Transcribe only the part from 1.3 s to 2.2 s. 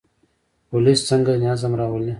نظم راولي؟